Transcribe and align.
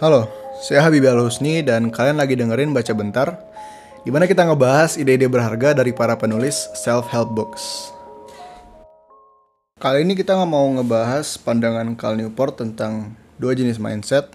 Halo, 0.00 0.32
saya 0.64 0.80
Habibie 0.80 1.12
Al 1.12 1.20
Husni 1.20 1.60
dan 1.60 1.92
kalian 1.92 2.16
lagi 2.16 2.32
dengerin 2.32 2.72
Baca 2.72 2.88
Bentar 2.96 3.36
di 4.00 4.08
mana 4.08 4.24
kita 4.24 4.48
ngebahas 4.48 4.96
ide-ide 4.96 5.28
berharga 5.28 5.76
dari 5.76 5.92
para 5.92 6.16
penulis 6.16 6.72
self-help 6.72 7.28
books. 7.36 7.92
Kali 9.76 10.00
ini 10.00 10.16
kita 10.16 10.40
mau 10.48 10.64
ngebahas 10.72 11.36
pandangan 11.44 11.92
Cal 12.00 12.16
Newport 12.16 12.56
tentang 12.56 13.12
dua 13.36 13.52
jenis 13.52 13.76
mindset, 13.76 14.32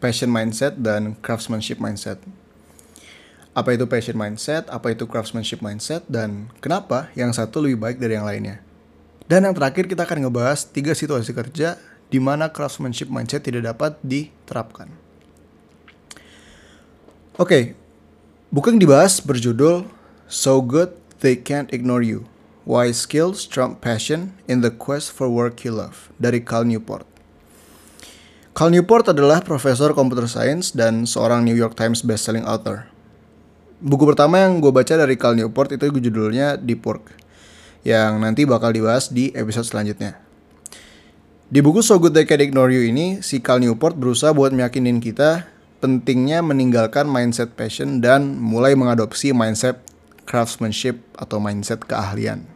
passion 0.00 0.32
mindset 0.32 0.80
dan 0.80 1.12
craftsmanship 1.20 1.76
mindset. 1.76 2.16
Apa 3.52 3.76
itu 3.76 3.84
passion 3.84 4.16
mindset, 4.16 4.64
apa 4.72 4.96
itu 4.96 5.04
craftsmanship 5.04 5.60
mindset, 5.60 6.08
dan 6.08 6.48
kenapa 6.64 7.12
yang 7.12 7.36
satu 7.36 7.60
lebih 7.60 7.84
baik 7.84 8.00
dari 8.00 8.16
yang 8.16 8.24
lainnya. 8.24 8.64
Dan 9.28 9.44
yang 9.44 9.52
terakhir 9.52 9.92
kita 9.92 10.08
akan 10.08 10.24
ngebahas 10.24 10.72
tiga 10.72 10.96
situasi 10.96 11.36
kerja 11.36 11.76
di 12.12 12.20
mana 12.20 12.52
craftsmanship 12.52 13.08
mindset 13.08 13.40
tidak 13.40 13.72
dapat 13.72 13.96
diterapkan. 14.04 15.01
Oke, 17.40 17.48
okay, 17.48 17.64
buku 18.52 18.76
yang 18.76 18.80
dibahas 18.84 19.16
berjudul 19.16 19.88
So 20.28 20.60
Good 20.60 20.92
They 21.24 21.40
Can't 21.40 21.72
Ignore 21.72 22.04
You. 22.04 22.28
Why 22.68 22.92
Skills 22.92 23.48
Trump 23.48 23.80
Passion 23.80 24.36
in 24.44 24.60
the 24.60 24.68
Quest 24.68 25.16
for 25.16 25.32
Work 25.32 25.64
You 25.64 25.80
Love 25.80 26.12
dari 26.20 26.44
Cal 26.44 26.68
Newport. 26.68 27.08
Cal 28.52 28.68
Newport 28.68 29.16
adalah 29.16 29.40
profesor 29.40 29.96
computer 29.96 30.28
science 30.28 30.76
dan 30.76 31.08
seorang 31.08 31.40
New 31.40 31.56
York 31.56 31.72
Times 31.72 32.04
bestselling 32.04 32.44
author. 32.44 32.84
Buku 33.80 34.04
pertama 34.04 34.44
yang 34.44 34.60
gue 34.60 34.68
baca 34.68 34.92
dari 34.92 35.16
Cal 35.16 35.32
Newport 35.32 35.72
itu 35.72 35.88
judulnya 35.88 36.60
Deep 36.60 36.84
Work, 36.84 37.16
yang 37.80 38.20
nanti 38.20 38.44
bakal 38.44 38.76
dibahas 38.76 39.08
di 39.08 39.32
episode 39.32 39.64
selanjutnya. 39.64 40.20
Di 41.48 41.64
buku 41.64 41.80
So 41.80 41.96
Good 41.96 42.12
They 42.12 42.28
Can 42.28 42.44
Ignore 42.44 42.76
You 42.76 42.92
ini, 42.92 43.24
si 43.24 43.40
Cal 43.40 43.56
Newport 43.56 43.96
berusaha 43.96 44.36
buat 44.36 44.52
meyakinin 44.52 45.00
kita 45.00 45.48
pentingnya 45.82 46.46
meninggalkan 46.46 47.10
mindset 47.10 47.58
passion 47.58 47.98
dan 47.98 48.38
mulai 48.38 48.78
mengadopsi 48.78 49.34
mindset 49.34 49.82
craftsmanship 50.22 51.02
atau 51.18 51.42
mindset 51.42 51.82
keahlian. 51.82 52.46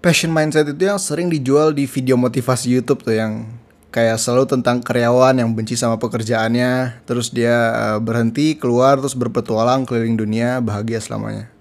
Passion 0.00 0.32
mindset 0.32 0.70
itu 0.70 0.86
yang 0.86 0.96
sering 0.96 1.28
dijual 1.28 1.76
di 1.76 1.84
video 1.84 2.16
motivasi 2.16 2.72
YouTube 2.72 3.04
tuh 3.04 3.18
yang 3.18 3.44
kayak 3.92 4.16
selalu 4.16 4.48
tentang 4.48 4.80
karyawan 4.80 5.36
yang 5.36 5.50
benci 5.52 5.76
sama 5.76 5.98
pekerjaannya, 6.00 7.04
terus 7.04 7.28
dia 7.28 7.74
uh, 7.74 7.98
berhenti 8.00 8.56
keluar 8.56 8.96
terus 8.96 9.18
berpetualang 9.18 9.84
keliling 9.84 10.16
dunia 10.16 10.62
bahagia 10.62 11.02
selamanya. 11.02 11.52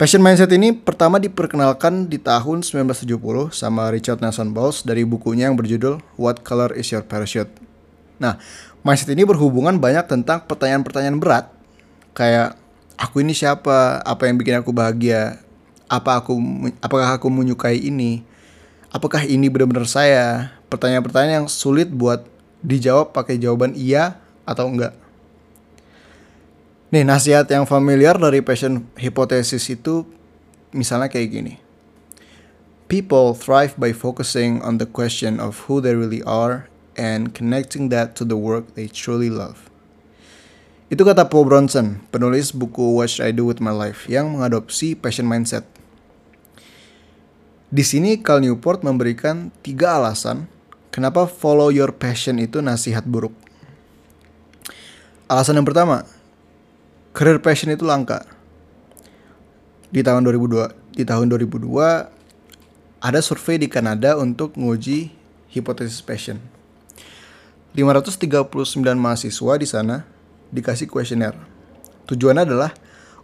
Passion 0.00 0.24
mindset 0.24 0.48
ini 0.56 0.72
pertama 0.72 1.20
diperkenalkan 1.20 2.08
di 2.08 2.16
tahun 2.16 2.64
1970 2.64 3.20
sama 3.52 3.92
Richard 3.92 4.24
Nelson 4.24 4.48
Bowles 4.48 4.80
dari 4.80 5.04
bukunya 5.04 5.52
yang 5.52 5.60
berjudul 5.60 6.00
What 6.16 6.40
Color 6.40 6.72
Is 6.72 6.88
Your 6.88 7.04
Parachute. 7.04 7.52
Nah, 8.16 8.40
mindset 8.80 9.12
ini 9.12 9.28
berhubungan 9.28 9.76
banyak 9.76 10.08
tentang 10.08 10.48
pertanyaan-pertanyaan 10.48 11.20
berat 11.20 11.52
kayak 12.16 12.56
aku 12.96 13.20
ini 13.20 13.36
siapa, 13.36 14.00
apa 14.00 14.24
yang 14.24 14.40
bikin 14.40 14.64
aku 14.64 14.72
bahagia, 14.72 15.36
apa 15.84 16.16
aku 16.16 16.32
apakah 16.80 17.20
aku 17.20 17.28
menyukai 17.28 17.76
ini, 17.76 18.24
apakah 18.88 19.20
ini 19.28 19.52
benar-benar 19.52 19.84
saya, 19.84 20.56
pertanyaan-pertanyaan 20.72 21.44
yang 21.44 21.48
sulit 21.52 21.92
buat 21.92 22.24
dijawab 22.64 23.12
pakai 23.12 23.36
jawaban 23.36 23.76
iya 23.76 24.16
atau 24.48 24.64
enggak. 24.64 24.96
Nih 26.90 27.06
nasihat 27.06 27.46
yang 27.46 27.70
familiar 27.70 28.18
dari 28.18 28.42
passion 28.42 28.82
hypothesis 28.98 29.70
itu 29.70 30.02
misalnya 30.74 31.06
kayak 31.06 31.30
gini. 31.30 31.54
People 32.90 33.38
thrive 33.38 33.78
by 33.78 33.94
focusing 33.94 34.58
on 34.66 34.82
the 34.82 34.90
question 34.90 35.38
of 35.38 35.70
who 35.70 35.78
they 35.78 35.94
really 35.94 36.18
are 36.26 36.66
and 36.98 37.30
connecting 37.30 37.94
that 37.94 38.18
to 38.18 38.26
the 38.26 38.34
work 38.34 38.74
they 38.74 38.90
truly 38.90 39.30
love. 39.30 39.70
Itu 40.90 41.06
kata 41.06 41.30
Paul 41.30 41.46
Bronson, 41.46 42.02
penulis 42.10 42.50
buku 42.50 42.98
What 42.98 43.14
Should 43.14 43.22
I 43.22 43.30
Do 43.30 43.46
With 43.46 43.62
My 43.62 43.70
Life 43.70 44.10
yang 44.10 44.34
mengadopsi 44.34 44.98
passion 44.98 45.30
mindset. 45.30 45.62
Di 47.70 47.86
sini 47.86 48.18
Cal 48.18 48.42
Newport 48.42 48.82
memberikan 48.82 49.54
tiga 49.62 49.94
alasan 49.94 50.50
kenapa 50.90 51.30
follow 51.30 51.70
your 51.70 51.94
passion 51.94 52.42
itu 52.42 52.58
nasihat 52.58 53.06
buruk. 53.06 53.30
Alasan 55.30 55.62
yang 55.62 55.70
pertama, 55.70 56.02
career 57.20 57.36
passion 57.36 57.68
itu 57.68 57.84
langka. 57.84 58.24
Di 59.92 60.00
tahun 60.00 60.24
2002, 60.24 60.96
di 60.96 61.04
tahun 61.04 61.28
2002 61.28 61.68
ada 62.96 63.20
survei 63.20 63.60
di 63.60 63.68
Kanada 63.68 64.16
untuk 64.16 64.56
menguji 64.56 65.12
hipotesis 65.52 66.00
passion. 66.00 66.40
539 67.76 68.48
mahasiswa 68.96 69.52
di 69.60 69.68
sana 69.68 70.08
dikasih 70.48 70.88
kuesioner. 70.88 71.36
Tujuannya 72.08 72.48
adalah 72.48 72.72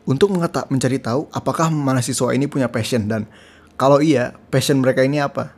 untuk 0.04 0.28
mencari 0.44 1.00
tahu 1.00 1.32
apakah 1.32 1.72
mahasiswa 1.72 2.36
ini 2.36 2.44
punya 2.52 2.68
passion 2.68 3.08
dan 3.08 3.24
kalau 3.80 4.04
iya, 4.04 4.36
passion 4.52 4.76
mereka 4.84 5.08
ini 5.08 5.24
apa? 5.24 5.56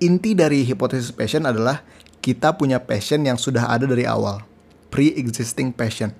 Inti 0.00 0.32
dari 0.32 0.64
hipotesis 0.64 1.12
passion 1.12 1.44
adalah 1.44 1.84
kita 2.24 2.56
punya 2.56 2.80
passion 2.80 3.20
yang 3.20 3.36
sudah 3.36 3.68
ada 3.68 3.84
dari 3.84 4.08
awal, 4.08 4.40
pre-existing 4.88 5.76
passion 5.76 6.16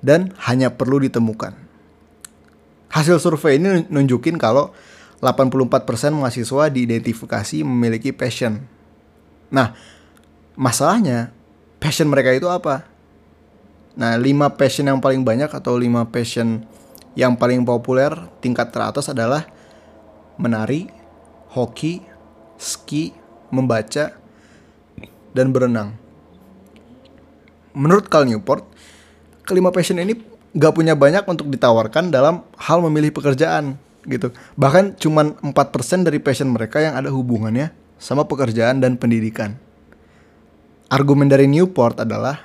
dan 0.00 0.32
hanya 0.48 0.72
perlu 0.72 1.00
ditemukan. 1.00 1.56
Hasil 2.90 3.22
survei 3.22 3.60
ini 3.60 3.86
nunjukin 3.86 4.36
kalau 4.40 4.74
84% 5.22 6.16
mahasiswa 6.16 6.72
diidentifikasi 6.72 7.62
memiliki 7.62 8.10
passion. 8.10 8.64
Nah, 9.52 9.76
masalahnya 10.56 11.30
passion 11.78 12.08
mereka 12.08 12.32
itu 12.32 12.48
apa? 12.48 12.88
Nah, 13.94 14.16
5 14.16 14.56
passion 14.56 14.88
yang 14.88 14.98
paling 14.98 15.22
banyak 15.22 15.52
atau 15.52 15.76
5 15.76 16.08
passion 16.08 16.64
yang 17.18 17.36
paling 17.36 17.62
populer 17.66 18.10
tingkat 18.40 18.72
teratas 18.72 19.12
adalah 19.12 19.44
menari, 20.40 20.88
hoki, 21.52 22.00
ski, 22.56 23.12
membaca, 23.52 24.16
dan 25.36 25.52
berenang. 25.52 25.98
Menurut 27.76 28.08
Cal 28.08 28.26
Newport, 28.26 28.66
kelima 29.50 29.74
passion 29.74 29.98
ini 29.98 30.14
gak 30.54 30.78
punya 30.78 30.94
banyak 30.94 31.26
untuk 31.26 31.50
ditawarkan 31.50 32.14
dalam 32.14 32.46
hal 32.54 32.78
memilih 32.86 33.10
pekerjaan 33.10 33.74
gitu. 34.06 34.30
Bahkan 34.54 34.96
cuman 35.02 35.34
4% 35.42 36.06
dari 36.06 36.22
passion 36.22 36.54
mereka 36.54 36.78
yang 36.78 36.94
ada 36.94 37.10
hubungannya 37.10 37.74
sama 37.98 38.24
pekerjaan 38.24 38.78
dan 38.78 38.94
pendidikan. 38.94 39.58
Argumen 40.90 41.26
dari 41.26 41.46
Newport 41.50 42.02
adalah 42.02 42.42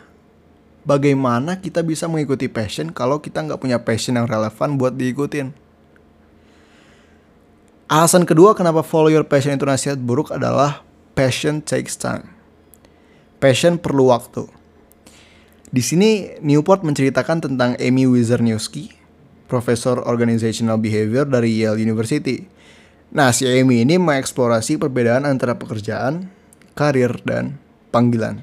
bagaimana 0.86 1.58
kita 1.58 1.82
bisa 1.82 2.06
mengikuti 2.06 2.46
passion 2.46 2.94
kalau 2.94 3.18
kita 3.18 3.42
nggak 3.42 3.58
punya 3.58 3.82
passion 3.82 4.18
yang 4.18 4.30
relevan 4.30 4.78
buat 4.78 4.94
diikutin. 4.94 5.50
Alasan 7.86 8.26
kedua 8.26 8.58
kenapa 8.58 8.82
follow 8.82 9.14
your 9.14 9.26
passion 9.26 9.54
itu 9.54 9.66
nasihat 9.66 9.98
buruk 10.02 10.34
adalah 10.34 10.82
passion 11.14 11.62
takes 11.62 11.94
time. 11.94 12.34
Passion 13.38 13.78
perlu 13.78 14.10
waktu. 14.10 14.65
Di 15.76 15.84
sini 15.84 16.32
Newport 16.40 16.88
menceritakan 16.88 17.44
tentang 17.44 17.76
Amy 17.84 18.08
Wizarniewski, 18.08 18.96
profesor 19.52 20.00
organizational 20.08 20.80
behavior 20.80 21.28
dari 21.28 21.52
Yale 21.52 21.84
University. 21.84 22.48
Nah, 23.12 23.36
si 23.36 23.44
Amy 23.44 23.84
ini 23.84 24.00
mengeksplorasi 24.00 24.80
perbedaan 24.80 25.28
antara 25.28 25.60
pekerjaan, 25.60 26.32
karir, 26.80 27.20
dan 27.28 27.60
panggilan. 27.92 28.40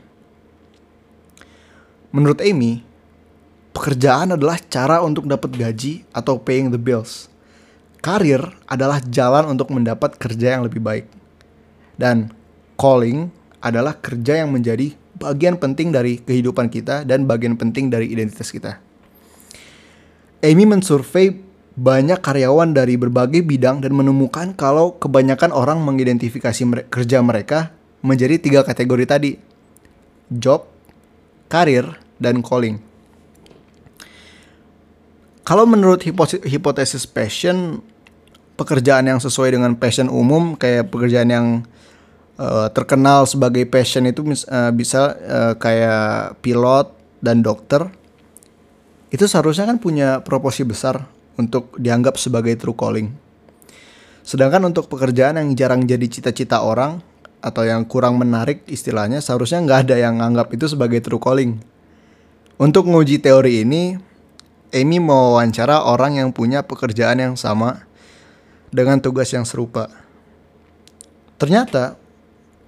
Menurut 2.12 2.44
Amy, 2.44 2.84
pekerjaan 3.72 4.37
adalah 4.37 4.60
cara 4.69 5.00
untuk 5.00 5.25
dapat 5.25 5.56
gaji 5.56 6.04
atau 6.12 6.37
paying 6.37 6.69
the 6.69 6.76
bills. 6.76 7.32
Karir 8.04 8.44
adalah 8.69 9.00
jalan 9.09 9.48
untuk 9.56 9.72
mendapat 9.72 10.21
kerja 10.21 10.60
yang 10.60 10.69
lebih 10.69 10.84
baik. 10.84 11.09
Dan 11.97 12.28
calling 12.77 13.33
adalah 13.65 13.97
kerja 13.97 14.45
yang 14.45 14.53
menjadi 14.53 15.01
bagian 15.22 15.57
penting 15.57 15.95
dari 15.95 16.19
kehidupan 16.19 16.66
kita 16.66 17.07
dan 17.07 17.30
bagian 17.30 17.54
penting 17.54 17.89
dari 17.89 18.10
identitas 18.10 18.51
kita. 18.51 18.83
Amy 20.42 20.66
mensurvei 20.66 21.39
banyak 21.78 22.19
karyawan 22.21 22.74
dari 22.74 22.98
berbagai 22.98 23.47
bidang 23.47 23.80
dan 23.80 23.95
menemukan 23.95 24.53
kalau 24.59 24.98
kebanyakan 24.98 25.54
orang 25.54 25.80
mengidentifikasi 25.80 26.63
mere 26.66 26.83
kerja 26.91 27.22
mereka 27.22 27.71
menjadi 28.03 28.42
tiga 28.42 28.60
kategori 28.66 29.07
tadi. 29.07 29.33
Job, 30.28 30.66
karir, 31.47 32.03
dan 32.19 32.42
calling. 32.42 32.83
Kalau 35.42 35.66
menurut 35.66 36.03
hipotesis 36.47 37.07
passion, 37.07 37.83
pekerjaan 38.57 39.10
yang 39.10 39.19
sesuai 39.19 39.59
dengan 39.59 39.74
passion 39.74 40.07
umum 40.07 40.54
kayak 40.54 40.92
pekerjaan 40.92 41.28
yang 41.28 41.47
uh, 42.39 42.69
terkenal 42.73 43.29
sebagai 43.29 43.67
passion 43.69 44.09
itu 44.09 44.23
uh, 44.25 44.71
bisa 44.73 45.17
uh, 45.17 45.55
kayak 45.57 46.39
pilot 46.41 46.93
dan 47.21 47.41
dokter 47.45 47.89
itu 49.13 49.29
seharusnya 49.29 49.69
kan 49.69 49.77
punya 49.77 50.25
proporsi 50.25 50.65
besar 50.65 51.05
untuk 51.37 51.77
dianggap 51.77 52.17
sebagai 52.17 52.57
true 52.57 52.73
calling. 52.73 53.13
Sedangkan 54.25 54.65
untuk 54.65 54.89
pekerjaan 54.89 55.37
yang 55.37 55.53
jarang 55.53 55.84
jadi 55.84 56.07
cita-cita 56.09 56.65
orang 56.65 57.05
atau 57.43 57.67
yang 57.67 57.84
kurang 57.84 58.17
menarik 58.17 58.63
istilahnya 58.71 59.19
seharusnya 59.19 59.61
nggak 59.67 59.81
ada 59.91 59.97
yang 60.01 60.23
nganggap 60.23 60.55
itu 60.57 60.65
sebagai 60.71 61.05
true 61.05 61.21
calling. 61.21 61.61
Untuk 62.57 62.87
menguji 62.87 63.19
teori 63.19 63.67
ini, 63.67 63.99
Amy 64.73 64.97
mewawancara 65.03 65.84
orang 65.84 66.17
yang 66.17 66.31
punya 66.31 66.65
pekerjaan 66.65 67.21
yang 67.21 67.34
sama 67.37 67.84
dengan 68.73 68.97
tugas 69.03 69.29
yang 69.34 69.45
serupa. 69.45 69.91
Ternyata, 71.37 72.01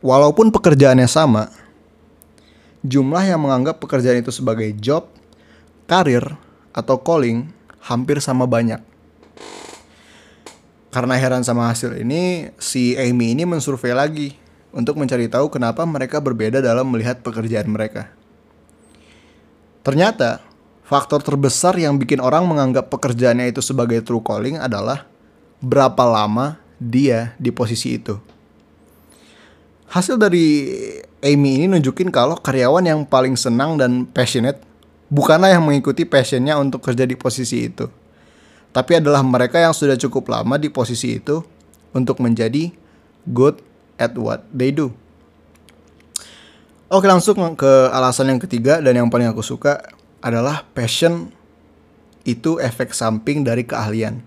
walaupun 0.04 0.52
pekerjaannya 0.52 1.08
sama, 1.08 1.48
jumlah 2.84 3.24
yang 3.24 3.40
menganggap 3.40 3.80
pekerjaan 3.80 4.20
itu 4.20 4.28
sebagai 4.28 4.68
job, 4.76 5.08
karir, 5.88 6.36
atau 6.76 7.00
calling 7.00 7.48
hampir 7.80 8.20
sama 8.20 8.44
banyak. 8.44 8.84
Karena 10.92 11.16
heran 11.16 11.42
sama 11.42 11.72
hasil 11.72 11.96
ini, 11.96 12.52
si 12.60 12.94
Amy 13.00 13.32
ini 13.32 13.48
mensurvei 13.48 13.96
lagi 13.96 14.36
untuk 14.70 15.00
mencari 15.00 15.26
tahu 15.26 15.48
kenapa 15.48 15.82
mereka 15.88 16.20
berbeda 16.20 16.60
dalam 16.60 16.86
melihat 16.92 17.24
pekerjaan 17.24 17.66
mereka. 17.66 18.12
Ternyata, 19.82 20.44
faktor 20.86 21.24
terbesar 21.24 21.74
yang 21.80 21.98
bikin 21.98 22.20
orang 22.20 22.46
menganggap 22.46 22.92
pekerjaannya 22.92 23.50
itu 23.50 23.64
sebagai 23.64 24.04
true 24.06 24.22
calling 24.22 24.60
adalah 24.60 25.08
berapa 25.58 26.04
lama 26.06 26.60
dia 26.78 27.34
di 27.42 27.50
posisi 27.50 27.98
itu. 27.98 28.33
Hasil 29.94 30.18
dari 30.18 30.74
Amy 31.22 31.62
ini 31.62 31.70
nunjukin 31.70 32.10
kalau 32.10 32.34
karyawan 32.34 32.82
yang 32.82 33.06
paling 33.06 33.38
senang 33.38 33.78
dan 33.78 34.10
passionate 34.10 34.58
bukanlah 35.06 35.54
yang 35.54 35.62
mengikuti 35.62 36.02
passionnya 36.02 36.58
untuk 36.58 36.82
kerja 36.82 37.06
di 37.06 37.14
posisi 37.14 37.70
itu. 37.70 37.86
Tapi 38.74 38.98
adalah 38.98 39.22
mereka 39.22 39.62
yang 39.62 39.70
sudah 39.70 39.94
cukup 39.94 40.34
lama 40.34 40.58
di 40.58 40.66
posisi 40.66 41.22
itu 41.22 41.46
untuk 41.94 42.18
menjadi 42.18 42.74
good 43.30 43.62
at 43.94 44.18
what 44.18 44.42
they 44.50 44.74
do. 44.74 44.90
Oke 46.90 47.06
langsung 47.06 47.38
ke 47.54 47.72
alasan 47.94 48.34
yang 48.34 48.42
ketiga 48.42 48.82
dan 48.82 48.98
yang 48.98 49.06
paling 49.06 49.30
aku 49.30 49.46
suka 49.46 49.78
adalah 50.18 50.66
passion 50.74 51.30
itu 52.26 52.58
efek 52.58 52.90
samping 52.90 53.46
dari 53.46 53.62
keahlian. 53.62 54.26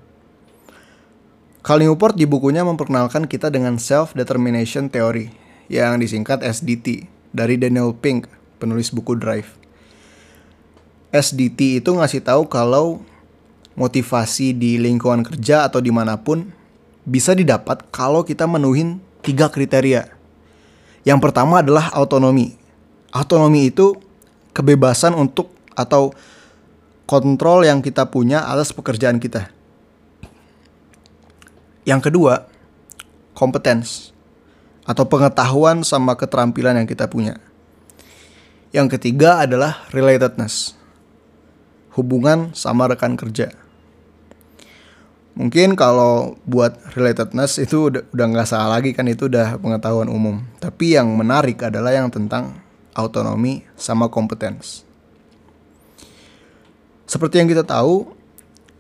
Cal 1.59 1.83
Newport 1.83 2.15
di 2.15 2.23
bukunya 2.23 2.63
memperkenalkan 2.63 3.27
kita 3.27 3.51
dengan 3.51 3.75
self-determination 3.75 4.87
theory 4.87 5.46
yang 5.67 5.99
disingkat 5.99 6.43
SDT 6.43 7.07
dari 7.35 7.59
Daniel 7.59 7.91
Pink, 7.95 8.27
penulis 8.59 8.91
buku 8.91 9.19
Drive. 9.19 9.55
SDT 11.11 11.79
itu 11.83 11.91
ngasih 11.95 12.23
tahu 12.23 12.47
kalau 12.51 12.99
motivasi 13.77 14.51
di 14.57 14.75
lingkungan 14.81 15.23
kerja 15.23 15.69
atau 15.69 15.79
di 15.79 15.93
mana 15.93 16.19
pun 16.19 16.51
bisa 17.07 17.31
didapat 17.31 17.87
kalau 17.93 18.25
kita 18.25 18.43
menuhin 18.43 18.99
tiga 19.23 19.47
kriteria. 19.47 20.11
Yang 21.07 21.19
pertama 21.23 21.63
adalah 21.63 21.87
autonomi. 21.95 22.59
Autonomi 23.15 23.71
itu 23.71 23.95
kebebasan 24.51 25.15
untuk 25.15 25.53
atau 25.71 26.11
kontrol 27.07 27.63
yang 27.63 27.79
kita 27.79 28.11
punya 28.11 28.43
atas 28.43 28.75
pekerjaan 28.75 29.21
kita. 29.23 29.47
Yang 31.87 32.11
kedua, 32.11 32.51
kompetens 33.31 34.11
atau 34.87 35.03
pengetahuan 35.03 35.83
sama 35.83 36.15
keterampilan 36.15 36.79
yang 36.79 36.87
kita 36.87 37.11
punya. 37.11 37.35
Yang 38.71 38.97
ketiga 38.97 39.43
adalah 39.43 39.83
relatedness. 39.91 40.79
Hubungan 41.99 42.55
sama 42.55 42.87
rekan 42.87 43.19
kerja. 43.19 43.51
Mungkin 45.37 45.77
kalau 45.77 46.39
buat 46.49 46.73
relatedness 46.97 47.61
itu 47.61 47.93
udah 47.93 48.25
nggak 48.25 48.49
salah 48.49 48.79
lagi 48.79 48.95
kan 48.95 49.05
itu 49.05 49.29
udah 49.29 49.61
pengetahuan 49.61 50.09
umum. 50.09 50.41
Tapi 50.57 50.97
yang 50.97 51.13
menarik 51.13 51.61
adalah 51.61 51.93
yang 51.93 52.09
tentang 52.09 52.57
autonomi 52.97 53.61
sama 53.77 54.09
kompetens. 54.09 54.81
Seperti 57.05 57.37
yang 57.37 57.47
kita 57.47 57.61
tahu, 57.61 58.17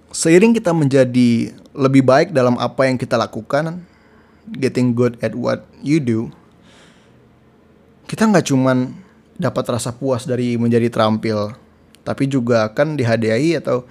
seiring 0.09 0.57
kita 0.57 0.73
menjadi 0.73 1.53
lebih 1.77 2.01
baik 2.01 2.33
dalam 2.33 2.57
apa 2.57 2.89
yang 2.89 2.97
kita 2.97 3.15
lakukan, 3.15 3.85
getting 4.55 4.95
good 4.95 5.19
at 5.19 5.35
what 5.35 5.67
you 5.83 5.99
do, 5.99 6.31
kita 8.07 8.23
nggak 8.23 8.47
cuman 8.47 8.95
dapat 9.35 9.63
rasa 9.67 9.91
puas 9.91 10.23
dari 10.23 10.55
menjadi 10.55 10.87
terampil, 10.87 11.53
tapi 12.07 12.25
juga 12.31 12.71
akan 12.71 12.95
dihadiahi 12.95 13.59
atau 13.59 13.83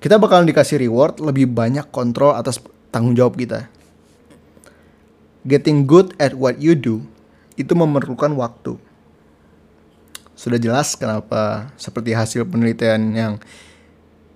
kita 0.00 0.16
bakalan 0.20 0.48
dikasih 0.48 0.80
reward 0.80 1.20
lebih 1.20 1.48
banyak 1.48 1.88
kontrol 1.92 2.36
atas 2.36 2.60
tanggung 2.88 3.16
jawab 3.16 3.36
kita. 3.36 3.68
Getting 5.44 5.84
good 5.84 6.16
at 6.16 6.32
what 6.32 6.56
you 6.56 6.72
do 6.72 7.04
itu 7.54 7.72
memerlukan 7.76 8.32
waktu. 8.36 8.80
Sudah 10.34 10.58
jelas 10.58 10.96
kenapa 10.96 11.72
seperti 11.76 12.16
hasil 12.16 12.48
penelitian 12.48 13.12
yang 13.14 13.32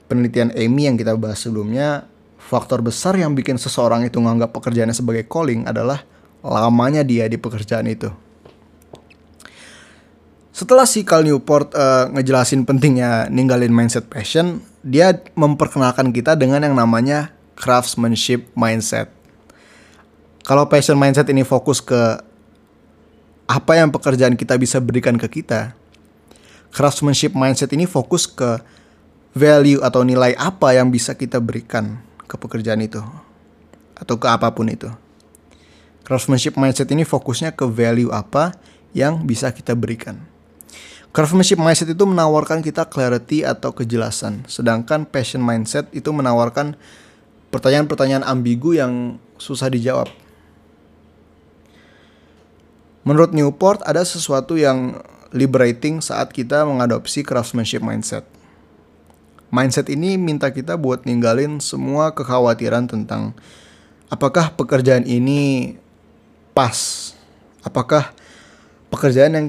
penelitian 0.08 0.52
Amy 0.56 0.88
yang 0.88 0.96
kita 0.96 1.16
bahas 1.16 1.42
sebelumnya, 1.42 2.08
faktor 2.48 2.80
besar 2.80 3.12
yang 3.20 3.36
bikin 3.36 3.60
seseorang 3.60 4.08
itu 4.08 4.16
menganggap 4.16 4.56
pekerjaannya 4.56 4.96
sebagai 4.96 5.28
calling 5.28 5.68
adalah 5.68 6.00
lamanya 6.40 7.04
dia 7.04 7.28
di 7.28 7.36
pekerjaan 7.36 7.84
itu. 7.84 8.08
Setelah 10.56 10.88
si 10.88 11.04
Cal 11.04 11.22
Newport 11.28 11.70
uh, 11.76 12.08
ngejelasin 12.16 12.64
pentingnya 12.64 13.28
ninggalin 13.28 13.70
mindset 13.70 14.08
passion, 14.08 14.64
dia 14.80 15.12
memperkenalkan 15.36 16.10
kita 16.10 16.34
dengan 16.34 16.64
yang 16.64 16.74
namanya 16.74 17.36
craftsmanship 17.54 18.48
mindset. 18.56 19.12
Kalau 20.42 20.64
passion 20.66 20.96
mindset 20.96 21.28
ini 21.28 21.44
fokus 21.44 21.84
ke 21.84 22.16
apa 23.44 23.72
yang 23.76 23.92
pekerjaan 23.92 24.34
kita 24.34 24.56
bisa 24.56 24.80
berikan 24.80 25.20
ke 25.20 25.28
kita, 25.28 25.76
craftsmanship 26.72 27.36
mindset 27.36 27.70
ini 27.76 27.84
fokus 27.84 28.24
ke 28.24 28.58
value 29.36 29.84
atau 29.84 30.02
nilai 30.02 30.32
apa 30.34 30.74
yang 30.74 30.90
bisa 30.90 31.14
kita 31.14 31.38
berikan 31.38 32.07
ke 32.28 32.36
pekerjaan 32.36 32.84
itu 32.84 33.00
atau 33.98 34.14
ke 34.20 34.28
apa 34.28 34.52
pun 34.52 34.68
itu. 34.68 34.92
Craftsmanship 36.06 36.54
mindset 36.54 36.88
ini 36.92 37.02
fokusnya 37.02 37.52
ke 37.56 37.64
value 37.68 38.12
apa 38.12 38.54
yang 38.92 39.24
bisa 39.24 39.50
kita 39.52 39.72
berikan. 39.74 40.20
Craftsmanship 41.12 41.58
mindset 41.58 41.88
itu 41.90 42.04
menawarkan 42.04 42.60
kita 42.60 42.84
clarity 42.84 43.42
atau 43.42 43.72
kejelasan, 43.72 44.44
sedangkan 44.44 45.08
passion 45.08 45.40
mindset 45.40 45.88
itu 45.96 46.12
menawarkan 46.12 46.76
pertanyaan-pertanyaan 47.48 48.24
ambigu 48.24 48.76
yang 48.76 49.16
susah 49.40 49.72
dijawab. 49.72 50.12
Menurut 53.08 53.32
Newport, 53.32 53.80
ada 53.88 54.04
sesuatu 54.04 54.60
yang 54.60 55.00
liberating 55.32 56.04
saat 56.04 56.28
kita 56.28 56.68
mengadopsi 56.68 57.24
craftsmanship 57.24 57.80
mindset. 57.80 58.24
Mindset 59.48 59.88
ini 59.88 60.20
minta 60.20 60.52
kita 60.52 60.76
buat 60.76 61.08
ninggalin 61.08 61.56
semua 61.64 62.12
kekhawatiran 62.12 62.84
tentang 62.84 63.32
apakah 64.12 64.52
pekerjaan 64.52 65.08
ini 65.08 65.72
pas, 66.52 67.10
apakah 67.64 68.12
pekerjaan 68.92 69.32
yang 69.32 69.46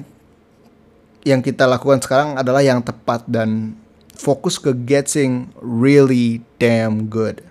yang 1.28 1.42
kita 1.44 1.68
lakukan 1.68 2.00
sekarang 2.00 2.40
adalah 2.40 2.64
yang 2.64 2.80
tepat 2.80 3.28
dan 3.28 3.76
fokus 4.16 4.56
ke 4.56 4.72
getting 4.72 5.52
really 5.60 6.40
damn 6.56 7.12
good. 7.12 7.44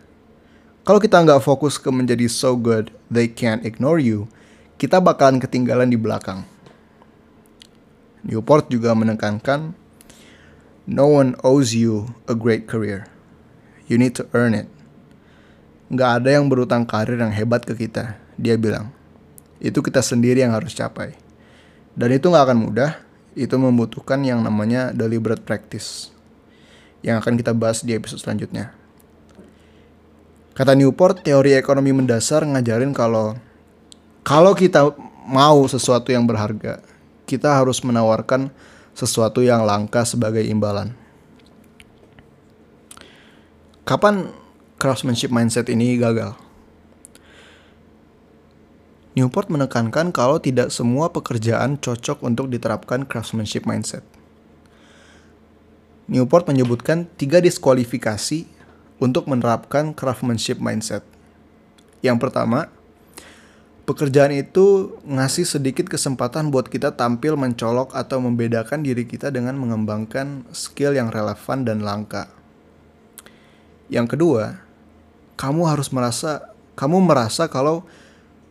Kalau 0.88 0.96
kita 0.96 1.20
nggak 1.20 1.44
fokus 1.44 1.76
ke 1.76 1.92
menjadi 1.92 2.32
so 2.32 2.56
good 2.56 2.88
they 3.12 3.28
can't 3.28 3.60
ignore 3.68 4.00
you, 4.00 4.24
kita 4.80 5.04
bakalan 5.04 5.36
ketinggalan 5.36 5.92
di 5.92 6.00
belakang. 6.00 6.48
Newport 8.24 8.72
juga 8.72 8.96
menekankan, 8.96 9.76
no 10.88 11.04
one 11.12 11.36
owes 11.44 11.76
you 11.76 12.16
a 12.24 12.32
great 12.32 12.64
career. 12.64 13.04
You 13.84 14.00
need 14.00 14.16
to 14.16 14.24
earn 14.32 14.56
it. 14.56 14.72
Nggak 15.92 16.24
ada 16.24 16.40
yang 16.40 16.48
berutang 16.48 16.88
karir 16.88 17.20
yang 17.20 17.32
hebat 17.32 17.68
ke 17.68 17.76
kita, 17.76 18.16
dia 18.40 18.56
bilang. 18.56 18.88
Itu 19.60 19.84
kita 19.84 20.00
sendiri 20.00 20.40
yang 20.40 20.56
harus 20.56 20.72
capai. 20.72 21.12
Dan 21.92 22.16
itu 22.16 22.32
nggak 22.32 22.44
akan 22.48 22.58
mudah, 22.64 22.96
itu 23.36 23.52
membutuhkan 23.60 24.24
yang 24.24 24.40
namanya 24.40 24.96
deliberate 24.96 25.44
practice 25.44 26.08
yang 27.04 27.20
akan 27.20 27.36
kita 27.36 27.52
bahas 27.52 27.84
di 27.84 27.92
episode 27.92 28.24
selanjutnya. 28.24 28.72
Kata 30.56 30.74
Newport, 30.74 31.22
teori 31.22 31.54
ekonomi 31.54 31.94
mendasar 31.94 32.42
ngajarin 32.42 32.90
kalau 32.90 33.38
kalau 34.26 34.52
kita 34.56 34.90
mau 35.28 35.62
sesuatu 35.70 36.10
yang 36.10 36.26
berharga, 36.26 36.82
kita 37.28 37.54
harus 37.54 37.78
menawarkan 37.84 38.50
sesuatu 38.98 39.46
yang 39.46 39.62
langka 39.62 40.02
sebagai 40.02 40.42
imbalan. 40.42 40.98
Kapan 43.86 44.34
craftsmanship 44.74 45.30
mindset 45.30 45.70
ini 45.70 45.94
gagal? 45.94 46.34
Newport 49.14 49.54
menekankan 49.54 50.10
kalau 50.10 50.42
tidak 50.42 50.74
semua 50.74 51.14
pekerjaan 51.14 51.78
cocok 51.78 52.26
untuk 52.26 52.50
diterapkan 52.50 53.06
craftsmanship 53.06 53.70
mindset. 53.70 54.02
Newport 56.10 56.50
menyebutkan 56.50 57.06
tiga 57.14 57.38
diskualifikasi 57.38 58.50
untuk 58.98 59.30
menerapkan 59.30 59.94
craftsmanship 59.94 60.58
mindset. 60.58 61.06
Yang 62.02 62.18
pertama, 62.18 62.70
pekerjaan 63.88 64.36
itu 64.36 65.00
ngasih 65.08 65.48
sedikit 65.48 65.88
kesempatan 65.88 66.52
buat 66.52 66.68
kita 66.68 66.92
tampil 66.92 67.40
mencolok 67.40 67.96
atau 67.96 68.20
membedakan 68.20 68.84
diri 68.84 69.08
kita 69.08 69.32
dengan 69.32 69.56
mengembangkan 69.56 70.44
skill 70.52 70.92
yang 70.92 71.08
relevan 71.08 71.64
dan 71.64 71.80
langka. 71.80 72.28
Yang 73.88 74.12
kedua, 74.12 74.60
kamu 75.40 75.64
harus 75.64 75.88
merasa 75.88 76.52
kamu 76.76 77.00
merasa 77.00 77.48
kalau 77.48 77.88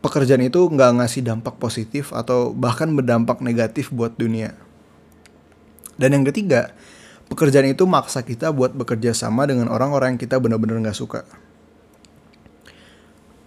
pekerjaan 0.02 0.42
itu 0.42 0.58
nggak 0.58 0.98
ngasih 0.98 1.22
dampak 1.22 1.54
positif 1.62 2.10
atau 2.10 2.50
bahkan 2.50 2.90
berdampak 2.90 3.38
negatif 3.38 3.94
buat 3.94 4.18
dunia. 4.18 4.58
Dan 5.94 6.18
yang 6.18 6.26
ketiga, 6.26 6.74
pekerjaan 7.30 7.70
itu 7.70 7.86
maksa 7.86 8.26
kita 8.26 8.50
buat 8.50 8.74
bekerja 8.74 9.14
sama 9.14 9.46
dengan 9.46 9.70
orang-orang 9.70 10.18
yang 10.18 10.20
kita 10.20 10.42
benar-benar 10.42 10.82
nggak 10.82 10.98
suka. 10.98 11.22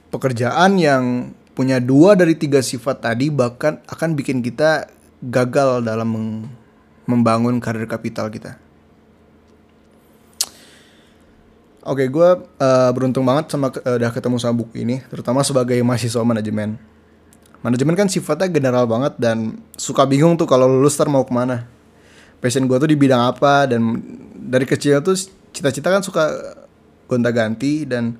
Pekerjaan 0.07 0.79
yang 0.79 1.35
punya 1.51 1.83
dua 1.83 2.15
dari 2.15 2.35
tiga 2.39 2.63
sifat 2.63 3.03
tadi 3.03 3.27
bahkan 3.27 3.83
akan 3.87 4.15
bikin 4.15 4.39
kita 4.39 4.87
gagal 5.21 5.83
dalam 5.85 6.09
membangun 7.05 7.59
karir 7.59 7.85
kapital 7.85 8.31
kita. 8.31 8.57
Oke, 11.81 12.05
gue 12.13 12.29
uh, 12.61 12.91
beruntung 12.93 13.25
banget 13.25 13.57
sama 13.57 13.73
uh, 13.73 13.97
udah 13.97 14.13
ketemu 14.13 14.37
sama 14.37 14.53
buku 14.53 14.85
ini, 14.85 15.01
terutama 15.09 15.41
sebagai 15.41 15.81
mahasiswa 15.81 16.21
manajemen. 16.21 16.77
Manajemen 17.65 17.97
kan 17.97 18.05
sifatnya 18.05 18.53
general 18.53 18.85
banget 18.85 19.17
dan 19.17 19.57
suka 19.73 20.05
bingung 20.05 20.37
tuh 20.37 20.45
kalau 20.45 20.69
lulus 20.69 20.93
ntar 20.97 21.09
mau 21.09 21.25
ke 21.25 21.33
mana. 21.33 21.65
Passion 22.37 22.69
gue 22.69 22.77
tuh 22.77 22.89
di 22.89 22.97
bidang 22.97 23.33
apa 23.33 23.65
dan 23.69 24.01
dari 24.33 24.65
kecil 24.65 25.01
tuh 25.01 25.17
cita-cita 25.53 25.89
kan 25.89 26.01
suka 26.05 26.25
gonta-ganti 27.09 27.85
dan 27.85 28.17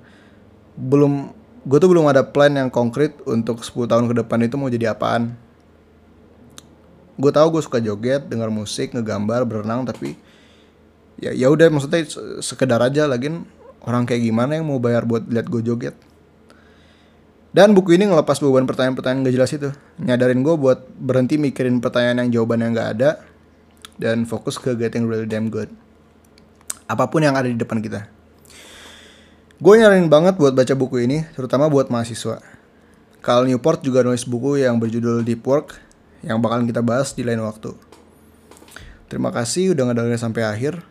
belum 0.74 1.41
gue 1.62 1.78
tuh 1.78 1.90
belum 1.90 2.10
ada 2.10 2.26
plan 2.26 2.50
yang 2.50 2.68
konkret 2.68 3.14
untuk 3.22 3.62
10 3.62 3.86
tahun 3.86 4.04
ke 4.10 4.14
depan 4.24 4.38
itu 4.42 4.54
mau 4.58 4.66
jadi 4.66 4.94
apaan. 4.94 5.34
Gue 7.14 7.30
tahu 7.30 7.58
gue 7.58 7.62
suka 7.62 7.78
joget, 7.78 8.26
dengar 8.26 8.50
musik, 8.50 8.90
ngegambar, 8.96 9.46
berenang, 9.46 9.86
tapi 9.86 10.18
ya 11.22 11.30
ya 11.30 11.46
udah 11.52 11.70
maksudnya 11.70 12.02
sekedar 12.42 12.82
aja 12.82 13.06
lagi 13.06 13.30
orang 13.86 14.02
kayak 14.08 14.26
gimana 14.26 14.58
yang 14.58 14.66
mau 14.66 14.82
bayar 14.82 15.06
buat 15.06 15.22
lihat 15.30 15.46
gue 15.46 15.62
joget. 15.62 15.94
Dan 17.52 17.76
buku 17.76 18.00
ini 18.00 18.08
ngelepas 18.08 18.40
beban 18.40 18.64
pertanyaan-pertanyaan 18.64 19.28
gak 19.28 19.34
jelas 19.36 19.52
itu. 19.52 19.68
Nyadarin 20.00 20.40
gue 20.40 20.56
buat 20.56 20.88
berhenti 20.96 21.36
mikirin 21.36 21.84
pertanyaan 21.84 22.24
yang 22.24 22.40
jawabannya 22.40 22.72
gak 22.72 22.88
ada. 22.96 23.10
Dan 24.00 24.24
fokus 24.24 24.56
ke 24.56 24.72
getting 24.72 25.04
really 25.04 25.28
damn 25.28 25.52
good. 25.52 25.68
Apa 26.88 27.12
pun 27.12 27.20
yang 27.20 27.36
ada 27.36 27.52
di 27.52 27.60
depan 27.60 27.84
kita. 27.84 28.08
Gue 29.62 29.78
nyaranin 29.78 30.10
banget 30.10 30.34
buat 30.42 30.58
baca 30.58 30.74
buku 30.74 31.06
ini, 31.06 31.22
terutama 31.38 31.70
buat 31.70 31.86
mahasiswa. 31.86 32.42
Carl 33.22 33.46
Newport 33.46 33.78
juga 33.86 34.02
nulis 34.02 34.26
buku 34.26 34.58
yang 34.58 34.82
berjudul 34.82 35.22
Deep 35.22 35.46
Work, 35.46 35.78
yang 36.26 36.42
bakalan 36.42 36.66
kita 36.66 36.82
bahas 36.82 37.14
di 37.14 37.22
lain 37.22 37.38
waktu. 37.46 37.70
Terima 39.06 39.30
kasih 39.30 39.70
udah 39.70 39.86
ngedengerin 39.86 40.18
sampai 40.18 40.42
akhir. 40.42 40.82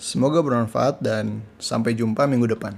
Semoga 0.00 0.40
bermanfaat 0.40 1.04
dan 1.04 1.44
sampai 1.60 1.92
jumpa 1.92 2.24
minggu 2.24 2.48
depan. 2.48 2.72